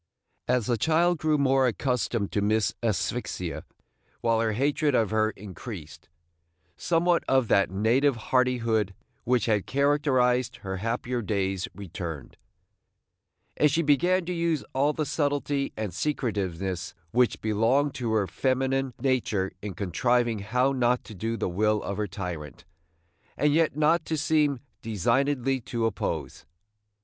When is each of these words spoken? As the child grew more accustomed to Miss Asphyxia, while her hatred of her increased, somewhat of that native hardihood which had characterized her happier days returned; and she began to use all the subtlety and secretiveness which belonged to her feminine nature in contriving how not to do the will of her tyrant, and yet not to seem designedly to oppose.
As 0.47 0.65
the 0.65 0.79
child 0.79 1.19
grew 1.19 1.37
more 1.37 1.67
accustomed 1.67 2.31
to 2.31 2.41
Miss 2.41 2.73
Asphyxia, 2.81 3.65
while 4.21 4.39
her 4.39 4.53
hatred 4.53 4.95
of 4.95 5.11
her 5.11 5.29
increased, 5.29 6.09
somewhat 6.75 7.23
of 7.27 7.49
that 7.49 7.69
native 7.69 8.15
hardihood 8.15 8.95
which 9.25 9.45
had 9.45 9.67
characterized 9.67 10.55
her 10.65 10.77
happier 10.77 11.21
days 11.21 11.67
returned; 11.75 12.35
and 13.55 13.69
she 13.69 13.83
began 13.83 14.25
to 14.25 14.33
use 14.33 14.65
all 14.73 14.91
the 14.91 15.05
subtlety 15.05 15.71
and 15.77 15.93
secretiveness 15.93 16.95
which 17.11 17.39
belonged 17.39 17.93
to 17.93 18.11
her 18.13 18.25
feminine 18.25 18.95
nature 18.99 19.51
in 19.61 19.75
contriving 19.75 20.39
how 20.39 20.71
not 20.71 21.03
to 21.03 21.13
do 21.13 21.37
the 21.37 21.47
will 21.47 21.79
of 21.83 21.97
her 21.97 22.07
tyrant, 22.07 22.65
and 23.37 23.53
yet 23.53 23.77
not 23.77 24.03
to 24.05 24.17
seem 24.17 24.61
designedly 24.81 25.61
to 25.61 25.85
oppose. 25.85 26.43